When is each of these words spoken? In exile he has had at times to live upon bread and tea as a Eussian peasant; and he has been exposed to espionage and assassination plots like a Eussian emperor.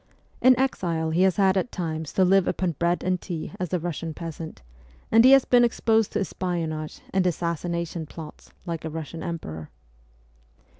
In 0.41 0.59
exile 0.59 1.11
he 1.11 1.21
has 1.21 1.35
had 1.35 1.55
at 1.57 1.71
times 1.71 2.11
to 2.13 2.25
live 2.25 2.47
upon 2.47 2.71
bread 2.71 3.03
and 3.03 3.21
tea 3.21 3.51
as 3.59 3.71
a 3.71 3.77
Eussian 3.79 4.15
peasant; 4.15 4.63
and 5.11 5.23
he 5.23 5.29
has 5.29 5.45
been 5.45 5.63
exposed 5.63 6.11
to 6.13 6.19
espionage 6.21 7.01
and 7.13 7.27
assassination 7.27 8.07
plots 8.07 8.51
like 8.65 8.83
a 8.83 8.89
Eussian 8.89 9.21
emperor. 9.23 9.69